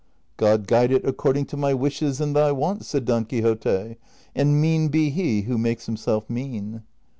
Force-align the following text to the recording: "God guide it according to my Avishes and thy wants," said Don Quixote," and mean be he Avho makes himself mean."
"God 0.37 0.65
guide 0.65 0.91
it 0.91 1.05
according 1.05 1.45
to 1.45 1.57
my 1.57 1.73
Avishes 1.75 2.19
and 2.19 2.35
thy 2.35 2.51
wants," 2.51 2.87
said 2.87 3.05
Don 3.05 3.23
Quixote," 3.23 3.97
and 4.35 4.59
mean 4.59 4.87
be 4.87 5.11
he 5.11 5.43
Avho 5.43 5.59
makes 5.59 5.85
himself 5.85 6.27
mean." 6.27 6.81